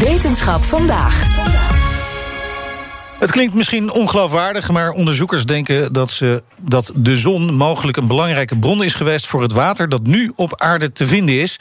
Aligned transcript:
Wetenschap 0.00 0.62
vandaag. 0.62 1.24
Het 3.18 3.30
klinkt 3.30 3.54
misschien 3.54 3.90
ongeloofwaardig, 3.90 4.70
maar 4.70 4.90
onderzoekers 4.90 5.44
denken 5.46 5.92
dat, 5.92 6.10
ze, 6.10 6.42
dat 6.58 6.92
de 6.94 7.16
zon 7.16 7.54
mogelijk 7.54 7.96
een 7.96 8.06
belangrijke 8.06 8.58
bron 8.58 8.84
is 8.84 8.94
geweest 8.94 9.26
voor 9.26 9.42
het 9.42 9.52
water 9.52 9.88
dat 9.88 10.02
nu 10.02 10.32
op 10.36 10.60
aarde 10.60 10.92
te 10.92 11.06
vinden 11.06 11.40
is. 11.40 11.56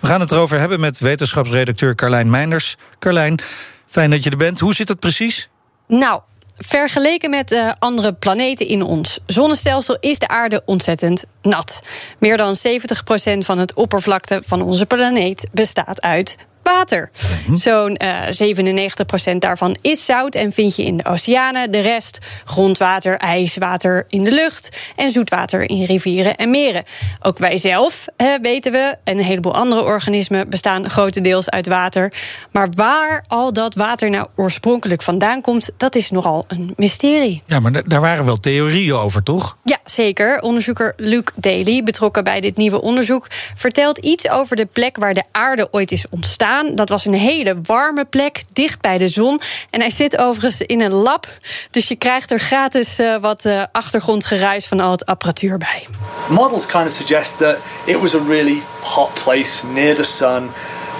We 0.00 0.06
gaan 0.06 0.20
het 0.20 0.30
erover 0.30 0.58
hebben 0.58 0.80
met 0.80 0.98
wetenschapsredacteur 0.98 1.94
Carlijn 1.94 2.30
Meinders. 2.30 2.76
Carlijn, 2.98 3.40
fijn 3.86 4.10
dat 4.10 4.24
je 4.24 4.30
er 4.30 4.36
bent. 4.36 4.60
Hoe 4.60 4.74
zit 4.74 4.88
het 4.88 5.00
precies? 5.00 5.48
Nou, 5.86 6.20
vergeleken 6.56 7.30
met 7.30 7.52
uh, 7.52 7.72
andere 7.78 8.12
planeten 8.12 8.66
in 8.66 8.82
ons 8.82 9.18
zonnestelsel 9.26 9.96
is 10.00 10.18
de 10.18 10.28
aarde 10.28 10.62
ontzettend 10.64 11.24
nat. 11.42 11.82
Meer 12.18 12.36
dan 12.36 12.56
70% 12.56 13.38
van 13.38 13.58
het 13.58 13.74
oppervlakte 13.74 14.42
van 14.44 14.62
onze 14.62 14.86
planeet 14.86 15.48
bestaat 15.52 16.02
uit 16.02 16.36
water. 16.64 17.10
Zo'n 17.52 18.00
uh, 18.02 19.32
97% 19.34 19.36
daarvan 19.38 19.76
is 19.80 20.04
zout 20.04 20.34
en 20.34 20.52
vind 20.52 20.76
je 20.76 20.84
in 20.84 20.96
de 20.96 21.04
oceanen. 21.04 21.70
De 21.70 21.80
rest 21.80 22.18
grondwater, 22.44 23.16
ijswater 23.16 24.06
in 24.08 24.24
de 24.24 24.32
lucht 24.32 24.76
en 24.96 25.10
zoetwater 25.10 25.70
in 25.70 25.84
rivieren 25.84 26.36
en 26.36 26.50
meren. 26.50 26.84
Ook 27.20 27.38
wij 27.38 27.56
zelf, 27.56 28.06
weten 28.42 28.72
we, 28.72 28.96
en 29.04 29.18
een 29.18 29.24
heleboel 29.24 29.54
andere 29.54 29.82
organismen 29.82 30.50
bestaan 30.50 30.90
grotendeels 30.90 31.50
uit 31.50 31.66
water. 31.66 32.12
Maar 32.50 32.68
waar 32.70 33.24
al 33.28 33.52
dat 33.52 33.74
water 33.74 34.10
nou 34.10 34.26
oorspronkelijk 34.36 35.02
vandaan 35.02 35.40
komt, 35.40 35.70
dat 35.76 35.94
is 35.94 36.10
nogal 36.10 36.44
een 36.48 36.72
mysterie. 36.76 37.42
Ja, 37.46 37.60
maar 37.60 37.88
daar 37.88 38.00
waren 38.00 38.24
wel 38.24 38.40
theorieën 38.40 38.94
over, 38.94 39.22
toch? 39.22 39.56
Ja, 39.64 39.78
zeker. 39.84 40.40
Onderzoeker 40.40 40.92
Luke 40.96 41.32
Daly, 41.34 41.82
betrokken 41.82 42.24
bij 42.24 42.40
dit 42.40 42.56
nieuwe 42.56 42.80
onderzoek, 42.80 43.26
vertelt 43.54 43.98
iets 43.98 44.28
over 44.28 44.56
de 44.56 44.66
plek 44.66 44.96
waar 44.96 45.14
de 45.14 45.24
aarde 45.32 45.68
ooit 45.70 45.92
is 45.92 46.08
ontstaan. 46.08 46.53
Dat 46.62 46.88
was 46.88 47.04
een 47.04 47.14
hele 47.14 47.56
warme 47.62 48.04
plek, 48.04 48.42
dicht 48.52 48.80
bij 48.80 48.98
de 48.98 49.08
zon. 49.08 49.40
En 49.70 49.80
hij 49.80 49.90
zit 49.90 50.18
overigens 50.18 50.60
in 50.60 50.80
een 50.80 50.92
lab. 50.92 51.26
Dus 51.70 51.88
je 51.88 51.96
krijgt 51.96 52.30
er 52.30 52.38
gratis 52.38 53.00
uh, 53.00 53.16
wat 53.16 53.44
uh, 53.44 53.62
achtergrondgeruis 53.72 54.66
van 54.66 54.80
al 54.80 54.90
het 54.90 55.06
apparatuur 55.06 55.58
bij. 55.58 55.86
Models 56.28 56.66
kind 56.66 56.86
of 56.86 56.92
suggest 56.92 57.38
that 57.38 57.56
it 57.84 58.00
was 58.00 58.14
a 58.14 58.20
really 58.28 58.62
hot 58.82 59.14
place 59.24 59.66
near 59.66 59.94
the 59.94 60.02
sun. 60.02 60.50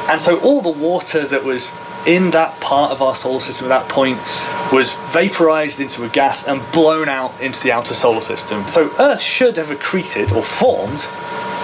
And 0.09 0.21
so 0.21 0.39
all 0.43 0.63
the 0.63 0.79
water 0.81 1.29
that 1.29 1.43
was 1.43 1.71
in 2.05 2.31
that 2.31 2.59
part 2.59 2.91
of 2.93 3.01
our 3.01 3.15
solar 3.15 3.41
system 3.41 3.73
at 3.73 3.79
that 3.79 3.95
point 3.95 4.19
was 4.73 4.97
vaporized 5.11 5.79
into 5.79 6.05
a 6.05 6.09
gas 6.09 6.47
and 6.47 6.61
blown 6.73 7.09
out 7.09 7.31
into 7.41 7.61
the 7.61 7.73
outer 7.73 7.95
solar 7.95 8.21
system. 8.21 8.67
So 8.67 8.91
Earth 8.99 9.21
should 9.21 9.57
have 9.57 9.71
accreted 9.71 10.33
or 10.33 10.43
formed 10.43 11.01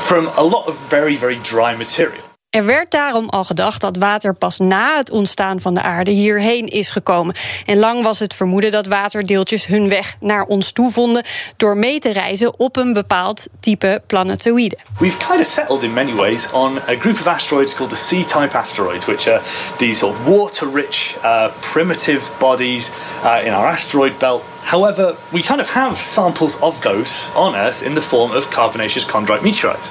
from 0.06 0.28
a 0.36 0.42
lot 0.42 0.66
of 0.66 0.78
very, 0.90 1.16
very 1.16 1.38
dry 1.42 1.76
material. 1.76 2.29
Er 2.50 2.66
werd 2.66 2.90
daarom 2.90 3.28
al 3.28 3.44
gedacht 3.44 3.80
dat 3.80 3.96
water 3.96 4.34
pas 4.34 4.58
na 4.58 4.96
het 4.96 5.10
ontstaan 5.10 5.60
van 5.60 5.74
de 5.74 5.82
aarde 5.82 6.10
hierheen 6.10 6.66
is 6.66 6.90
gekomen. 6.90 7.34
En 7.66 7.78
lang 7.78 8.02
was 8.02 8.18
het 8.18 8.34
vermoeden 8.34 8.70
dat 8.70 8.86
waterdeeltjes 8.86 9.66
hun 9.66 9.88
weg 9.88 10.16
naar 10.20 10.44
ons 10.44 10.72
toe 10.72 10.90
vonden 10.90 11.24
door 11.56 11.76
mee 11.76 11.98
te 11.98 12.12
reizen 12.12 12.58
op 12.58 12.76
een 12.76 12.92
bepaald 12.92 13.46
type 13.60 14.02
planetoïde. 14.06 14.78
We've 14.98 15.16
kind 15.16 15.40
of 15.40 15.46
settled 15.46 15.82
in 15.82 15.92
many 15.92 16.12
ways 16.12 16.50
on 16.52 16.78
a 16.88 16.94
group 16.94 17.18
of 17.18 17.26
asteroids 17.26 17.74
called 17.74 17.90
the 17.90 18.22
C-type 18.22 18.58
asteroids, 18.58 19.04
which 19.04 19.28
are 19.28 19.40
these 19.76 19.98
sort 19.98 20.16
of 20.16 20.24
water-rich, 20.24 21.16
uh, 21.24 21.46
primitive 21.72 22.30
bodies 22.38 22.90
uh, 23.24 23.46
in 23.46 23.52
our 23.52 23.66
asteroid 23.66 24.18
belt. 24.18 24.42
However, 24.70 25.16
we 25.32 25.42
kind 25.42 25.60
of 25.60 25.68
have 25.70 25.96
samples 25.96 26.62
of 26.62 26.80
those 26.82 27.28
on 27.34 27.56
Earth 27.56 27.82
in 27.82 27.96
the 27.96 28.00
form 28.00 28.30
of 28.30 28.52
carbonaceous 28.52 29.04
chondrite 29.04 29.42
meteorites. 29.42 29.90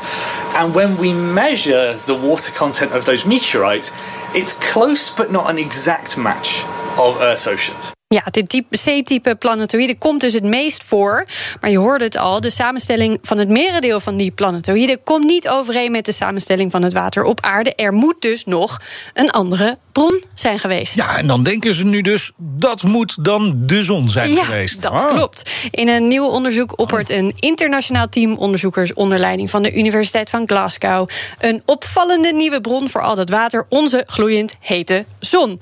And 0.55 0.73
when 0.73 0.95
we 0.95 1.11
measure 1.11 1.95
the 1.95 2.15
water 2.15 2.53
content 2.53 2.93
of 2.93 3.03
those 3.03 3.25
meteorites, 3.25 3.91
it's 4.33 4.53
close 4.71 5.13
but 5.13 5.33
not 5.33 5.49
an 5.49 5.57
exact 5.57 6.17
match 6.17 6.63
of 6.97 7.19
Earth's 7.19 7.45
oceans. 7.45 7.93
Ja, 8.15 8.23
dit 8.31 8.49
type, 8.49 8.77
C-type 8.77 9.35
planetoïde 9.35 9.97
komt 9.97 10.21
dus 10.21 10.33
het 10.33 10.43
meest 10.43 10.83
voor. 10.83 11.25
Maar 11.61 11.69
je 11.69 11.77
hoorde 11.77 12.03
het 12.03 12.17
al, 12.17 12.41
de 12.41 12.49
samenstelling 12.49 13.19
van 13.21 13.37
het 13.37 13.49
merendeel 13.49 13.99
van 13.99 14.17
die 14.17 14.31
planetoïden 14.31 15.03
komt 15.03 15.25
niet 15.25 15.47
overeen 15.47 15.91
met 15.91 16.05
de 16.05 16.11
samenstelling 16.11 16.71
van 16.71 16.83
het 16.83 16.93
water 16.93 17.23
op 17.23 17.41
aarde. 17.41 17.75
Er 17.75 17.93
moet 17.93 18.21
dus 18.21 18.45
nog 18.45 18.81
een 19.13 19.31
andere 19.31 19.77
bron 19.91 20.23
zijn 20.33 20.59
geweest. 20.59 20.95
Ja, 20.95 21.17
en 21.17 21.27
dan 21.27 21.43
denken 21.43 21.73
ze 21.73 21.85
nu 21.85 22.01
dus 22.01 22.31
dat 22.37 22.83
moet 22.83 23.25
dan 23.25 23.55
de 23.65 23.83
zon 23.83 24.09
zijn 24.09 24.31
ja, 24.31 24.43
geweest. 24.43 24.81
Dat 24.81 24.91
ah. 24.91 25.09
klopt. 25.09 25.51
In 25.71 25.87
een 25.87 26.07
nieuw 26.07 26.25
onderzoek 26.25 26.79
oppert 26.79 27.09
een 27.09 27.33
internationaal 27.35 28.09
team 28.09 28.33
onderzoekers 28.33 28.93
onder 28.93 29.19
leiding 29.19 29.49
van 29.49 29.61
de 29.61 29.73
Universiteit 29.73 30.29
van 30.29 30.43
Glasgow 30.47 31.09
een 31.39 31.61
opvallende 31.65 32.33
nieuwe 32.33 32.61
bron 32.61 32.89
voor 32.89 33.01
al 33.01 33.15
dat 33.15 33.29
water, 33.29 33.65
onze 33.69 34.03
gloeiend 34.07 34.55
hete 34.59 35.05
zon. 35.19 35.59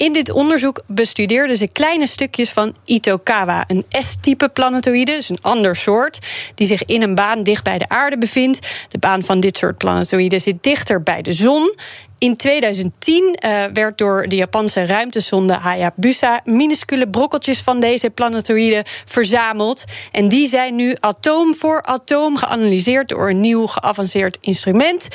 In 0.00 0.12
dit 0.12 0.30
onderzoek 0.30 0.82
bestudeerden 0.86 1.56
ze 1.56 1.68
kleine 1.68 2.06
stukjes 2.06 2.50
van 2.50 2.74
Itokawa, 2.84 3.64
een 3.66 3.84
S-type 3.88 4.48
planetoïde, 4.48 5.12
dus 5.12 5.28
een 5.28 5.38
ander 5.40 5.76
soort, 5.76 6.18
die 6.54 6.66
zich 6.66 6.84
in 6.84 7.02
een 7.02 7.14
baan 7.14 7.42
dicht 7.42 7.64
bij 7.64 7.78
de 7.78 7.88
aarde 7.88 8.18
bevindt. 8.18 8.86
De 8.88 8.98
baan 8.98 9.22
van 9.22 9.40
dit 9.40 9.56
soort 9.56 9.78
planetoïden 9.78 10.40
zit 10.40 10.62
dichter 10.62 11.02
bij 11.02 11.22
de 11.22 11.32
zon. 11.32 11.74
In 12.20 12.36
2010 12.36 13.36
uh, 13.44 13.64
werd 13.72 13.98
door 13.98 14.28
de 14.28 14.36
Japanse 14.36 14.86
ruimtesonde 14.86 15.52
Hayabusa 15.52 16.40
minuscule 16.44 17.08
brokkeltjes 17.08 17.58
van 17.58 17.80
deze 17.80 18.10
planetoïden 18.10 18.82
verzameld. 19.04 19.84
En 20.12 20.28
die 20.28 20.48
zijn 20.48 20.74
nu 20.74 20.96
atoom 20.98 21.54
voor 21.54 21.82
atoom 21.82 22.36
geanalyseerd 22.36 23.08
door 23.08 23.28
een 23.28 23.40
nieuw 23.40 23.66
geavanceerd 23.66 24.38
instrument. 24.40 25.08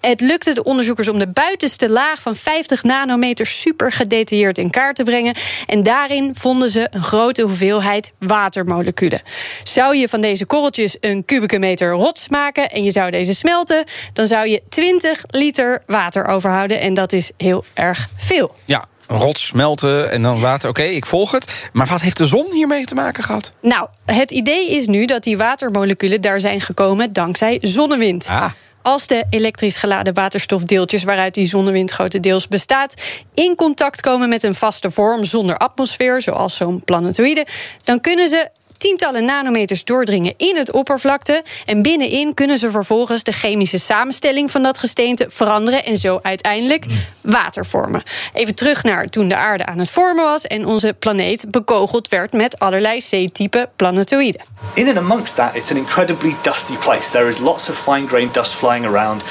Het 0.00 0.20
lukte 0.20 0.54
de 0.54 0.62
onderzoekers 0.62 1.08
om 1.08 1.18
de 1.18 1.28
buitenste 1.28 1.88
laag 1.88 2.22
van 2.22 2.36
50 2.36 2.82
nanometer 2.82 3.46
super 3.46 3.92
gedetailleerd 3.92 4.58
in 4.58 4.70
kaart 4.70 4.96
te 4.96 5.02
brengen. 5.02 5.34
En 5.66 5.82
daarin 5.82 6.34
vonden 6.34 6.70
ze 6.70 6.88
een 6.90 7.02
grote 7.02 7.42
hoeveelheid 7.42 8.12
watermoleculen. 8.18 9.22
Zou 9.62 9.96
je 9.96 10.08
van 10.08 10.20
deze 10.20 10.46
korreltjes 10.46 10.96
een 11.00 11.24
kubieke 11.24 11.58
meter 11.58 11.90
rots 11.90 12.28
maken 12.28 12.70
en 12.70 12.84
je 12.84 12.90
zou 12.90 13.10
deze 13.10 13.34
smelten, 13.34 13.84
dan 14.12 14.26
zou 14.26 14.48
je 14.48 14.62
20 14.68 15.22
liter 15.26 15.82
water 15.86 16.26
overhouden. 16.48 16.80
En 16.80 16.94
dat 16.94 17.12
is 17.12 17.30
heel 17.36 17.64
erg 17.74 18.08
veel. 18.16 18.54
Ja, 18.64 18.84
rots 19.06 19.46
smelten 19.46 20.10
en 20.10 20.22
dan 20.22 20.40
water. 20.40 20.68
Oké, 20.68 20.80
okay, 20.80 20.94
ik 20.94 21.06
volg 21.06 21.30
het. 21.30 21.68
Maar 21.72 21.86
wat 21.86 22.00
heeft 22.00 22.16
de 22.16 22.26
zon 22.26 22.52
hiermee 22.52 22.84
te 22.84 22.94
maken 22.94 23.24
gehad? 23.24 23.52
Nou, 23.60 23.88
het 24.06 24.30
idee 24.30 24.70
is 24.70 24.86
nu 24.86 25.06
dat 25.06 25.22
die 25.22 25.36
watermoleculen 25.36 26.20
daar 26.20 26.40
zijn 26.40 26.60
gekomen 26.60 27.12
dankzij 27.12 27.58
zonnewind. 27.62 28.26
Ah. 28.30 28.50
Als 28.82 29.06
de 29.06 29.24
elektrisch 29.30 29.76
geladen 29.76 30.14
waterstofdeeltjes 30.14 31.04
waaruit 31.04 31.34
die 31.34 31.46
zonnewind 31.46 31.90
grotendeels 31.90 32.48
bestaat, 32.48 32.94
in 33.34 33.54
contact 33.54 34.00
komen 34.00 34.28
met 34.28 34.42
een 34.42 34.54
vaste 34.54 34.90
vorm 34.90 35.24
zonder 35.24 35.56
atmosfeer, 35.56 36.22
zoals 36.22 36.56
zo'n 36.56 36.84
planetoïde, 36.84 37.46
dan 37.84 38.00
kunnen 38.00 38.28
ze 38.28 38.48
tientallen 38.78 39.24
nanometers 39.24 39.84
doordringen 39.84 40.34
in 40.36 40.56
het 40.56 40.72
oppervlakte. 40.72 41.42
En 41.64 41.82
binnenin 41.82 42.34
kunnen 42.34 42.58
ze 42.58 42.70
vervolgens 42.70 43.22
de 43.22 43.32
chemische 43.32 43.78
samenstelling 43.78 44.50
van 44.50 44.62
dat 44.62 44.78
gesteente 44.78 45.26
veranderen. 45.28 45.84
En 45.84 45.96
zo 45.96 46.18
uiteindelijk 46.22 46.84
water 47.20 47.66
vormen. 47.66 48.02
Even 48.32 48.54
terug 48.54 48.82
naar 48.82 49.06
toen 49.06 49.28
de 49.28 49.36
aarde 49.36 49.66
aan 49.66 49.78
het 49.78 49.90
vormen 49.90 50.24
was 50.24 50.46
en 50.46 50.66
onze 50.66 50.94
planeet 50.98 51.50
bekogeld 51.50 52.08
werd 52.08 52.32
met 52.32 52.58
allerlei 52.58 52.98
C-type 52.98 53.68
planetoïden. 53.76 54.40
In 54.74 54.88
and 54.88 54.96
amongst 54.96 55.34
that, 55.34 55.54
it's 55.54 55.70
an 55.70 55.76
incredibly 55.76 56.34
dusty 56.42 56.76
place. 56.76 57.10
There 57.10 57.28
is 57.28 57.38
lots 57.38 57.68
of 57.68 57.78
fine-grained 57.78 58.34
dust 58.34 58.52
flying 58.52 58.86
around. 58.86 59.22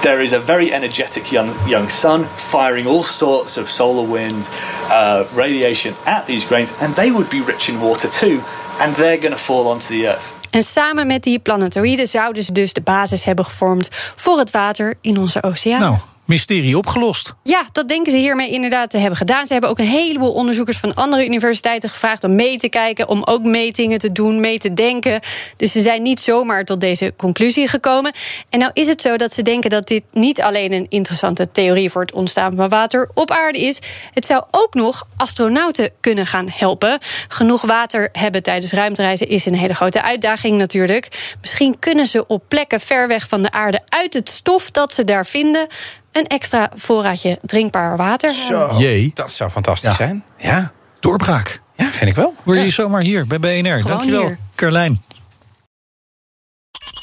There 0.00 0.22
is 0.22 0.32
a 0.32 0.40
very 0.40 0.70
energetic 0.72 1.30
young, 1.30 1.50
young 1.66 1.90
sun 1.90 2.24
firing 2.24 2.86
all 2.86 3.02
sorts 3.02 3.56
of 3.58 3.68
solar 3.68 4.06
wind, 4.12 4.48
uh, 4.90 5.24
radiation 5.34 5.94
at 6.04 6.24
these 6.26 6.46
grains, 6.46 6.72
and 6.80 6.94
they 6.94 7.10
would 7.10 7.28
be 7.28 7.40
rich 7.40 7.68
in 7.68 7.80
water 7.80 8.08
too. 8.08 8.40
And 8.78 8.94
they're 8.94 9.18
going 9.18 9.32
to 9.32 9.38
fall 9.38 9.64
onto 9.66 9.86
the 9.86 10.06
earth. 10.06 10.32
En 10.50 10.62
samen 10.62 11.06
met 11.06 11.22
die 11.22 11.38
planetoïden 11.38 12.06
zouden 12.06 12.42
ze 12.42 12.52
dus 12.52 12.72
de 12.72 12.80
basis 12.80 13.24
hebben 13.24 13.44
gevormd 13.44 13.88
voor 14.16 14.38
het 14.38 14.50
water 14.50 14.94
in 15.00 15.18
onze 15.18 15.42
oceaan. 15.42 15.80
Nou, 15.80 15.96
mysterie 16.28 16.78
opgelost. 16.78 17.34
Ja, 17.42 17.66
dat 17.72 17.88
denken 17.88 18.12
ze 18.12 18.18
hiermee 18.18 18.50
inderdaad 18.50 18.90
te 18.90 18.98
hebben 18.98 19.16
gedaan. 19.16 19.46
Ze 19.46 19.52
hebben 19.52 19.70
ook 19.70 19.78
een 19.78 19.84
heleboel 19.84 20.32
onderzoekers 20.32 20.78
van 20.78 20.94
andere 20.94 21.24
universiteiten 21.24 21.88
gevraagd 21.88 22.24
om 22.24 22.34
mee 22.34 22.58
te 22.58 22.68
kijken, 22.68 23.08
om 23.08 23.22
ook 23.24 23.42
metingen 23.42 23.98
te 23.98 24.12
doen, 24.12 24.40
mee 24.40 24.58
te 24.58 24.74
denken. 24.74 25.20
Dus 25.56 25.72
ze 25.72 25.80
zijn 25.80 26.02
niet 26.02 26.20
zomaar 26.20 26.64
tot 26.64 26.80
deze 26.80 27.14
conclusie 27.16 27.68
gekomen. 27.68 28.12
En 28.48 28.58
nou 28.58 28.70
is 28.74 28.86
het 28.86 29.00
zo 29.00 29.16
dat 29.16 29.32
ze 29.32 29.42
denken 29.42 29.70
dat 29.70 29.86
dit 29.86 30.02
niet 30.12 30.40
alleen 30.40 30.72
een 30.72 30.86
interessante 30.88 31.50
theorie 31.50 31.90
voor 31.90 32.02
het 32.02 32.12
ontstaan 32.12 32.56
van 32.56 32.68
water 32.68 33.10
op 33.14 33.30
aarde 33.30 33.58
is. 33.58 33.78
Het 34.14 34.26
zou 34.26 34.44
ook 34.50 34.74
nog 34.74 35.06
astronauten 35.16 35.90
kunnen 36.00 36.26
gaan 36.26 36.48
helpen. 36.50 36.98
Genoeg 37.28 37.62
water 37.62 38.08
hebben 38.12 38.42
tijdens 38.42 38.72
ruimtereizen 38.72 39.28
is 39.28 39.46
een 39.46 39.54
hele 39.54 39.74
grote 39.74 40.02
uitdaging 40.02 40.58
natuurlijk. 40.58 41.34
Misschien 41.40 41.78
kunnen 41.78 42.06
ze 42.06 42.26
op 42.26 42.42
plekken 42.48 42.80
ver 42.80 43.08
weg 43.08 43.28
van 43.28 43.42
de 43.42 43.50
aarde 43.50 43.80
uit 43.88 44.14
het 44.14 44.28
stof 44.28 44.70
dat 44.70 44.92
ze 44.92 45.04
daar 45.04 45.26
vinden 45.26 45.66
een 46.12 46.26
extra 46.26 46.70
voorraadje 46.74 47.38
drinkbaar 47.42 47.96
water. 47.96 48.30
Zo, 48.30 48.74
Jee. 48.78 49.10
dat 49.14 49.30
zou 49.30 49.50
fantastisch 49.50 49.90
Ja. 49.90 49.96
zijn. 49.96 50.24
Ja, 50.36 50.72
Doorbraak. 51.00 51.60
ja, 51.76 51.84
vind 51.90 52.10
ik 52.10 52.16
wel. 52.16 52.34
Hoor 52.44 52.56
je 52.56 52.62
Ja. 52.64 52.70
zomaar 52.70 53.02
hier 53.02 53.26
bij 53.26 53.38
BNR. 53.40 53.82
Dankjewel, 53.82 54.26
hier. 54.26 54.38
Carlijn. 54.54 55.02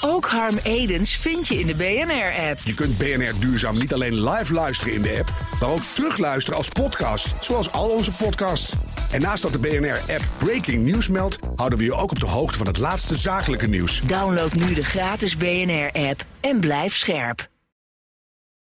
Ook 0.01 0.25
Harm 0.25 0.57
Edens 0.63 1.15
vind 1.15 1.47
je 1.47 1.59
in 1.59 1.67
de 1.67 1.75
BNR-app. 1.75 2.59
Je 2.63 2.73
kunt 2.73 2.97
BNR 2.97 3.33
Duurzaam 3.39 3.77
niet 3.77 3.93
alleen 3.93 4.29
live 4.29 4.53
luisteren 4.53 4.93
in 4.93 5.01
de 5.01 5.15
app, 5.19 5.33
maar 5.59 5.69
ook 5.69 5.81
terugluisteren 5.93 6.57
als 6.57 6.69
podcast, 6.69 7.33
zoals 7.39 7.71
al 7.71 7.89
onze 7.89 8.11
podcasts. 8.11 8.73
En 9.11 9.21
naast 9.21 9.41
dat 9.43 9.51
de 9.53 9.59
BNR-app 9.59 10.27
Breaking 10.37 10.83
News 10.91 11.07
meldt, 11.07 11.37
houden 11.55 11.79
we 11.79 11.85
je 11.85 11.93
ook 11.93 12.11
op 12.11 12.19
de 12.19 12.25
hoogte 12.25 12.57
van 12.57 12.67
het 12.67 12.77
laatste 12.77 13.15
zakelijke 13.15 13.67
nieuws. 13.67 14.01
Download 14.05 14.53
nu 14.53 14.73
de 14.73 14.83
gratis 14.83 15.37
BNR-app 15.37 16.23
en 16.41 16.59
blijf 16.59 16.95
scherp. 16.95 17.47